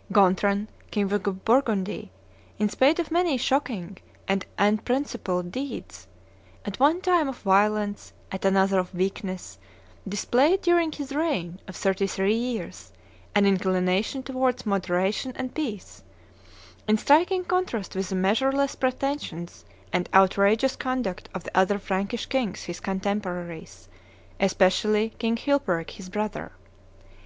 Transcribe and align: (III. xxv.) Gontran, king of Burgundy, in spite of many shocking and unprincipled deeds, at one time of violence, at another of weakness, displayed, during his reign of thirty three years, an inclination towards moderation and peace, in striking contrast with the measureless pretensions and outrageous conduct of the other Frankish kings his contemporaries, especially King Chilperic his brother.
(III. 0.00 0.06
xxv.) 0.06 0.14
Gontran, 0.40 0.68
king 0.90 1.12
of 1.12 1.44
Burgundy, 1.44 2.10
in 2.58 2.70
spite 2.70 2.98
of 2.98 3.10
many 3.10 3.36
shocking 3.36 3.98
and 4.26 4.46
unprincipled 4.58 5.52
deeds, 5.52 6.08
at 6.64 6.80
one 6.80 7.02
time 7.02 7.28
of 7.28 7.36
violence, 7.40 8.14
at 8.32 8.46
another 8.46 8.78
of 8.78 8.94
weakness, 8.94 9.58
displayed, 10.08 10.62
during 10.62 10.90
his 10.90 11.14
reign 11.14 11.60
of 11.68 11.76
thirty 11.76 12.06
three 12.06 12.34
years, 12.34 12.92
an 13.34 13.44
inclination 13.44 14.22
towards 14.22 14.64
moderation 14.64 15.34
and 15.36 15.54
peace, 15.54 16.02
in 16.88 16.96
striking 16.96 17.44
contrast 17.44 17.94
with 17.94 18.08
the 18.08 18.14
measureless 18.14 18.74
pretensions 18.76 19.66
and 19.92 20.08
outrageous 20.14 20.76
conduct 20.76 21.28
of 21.34 21.44
the 21.44 21.54
other 21.54 21.78
Frankish 21.78 22.24
kings 22.24 22.62
his 22.62 22.80
contemporaries, 22.80 23.86
especially 24.40 25.10
King 25.18 25.36
Chilperic 25.36 25.90
his 25.90 26.08
brother. 26.08 26.52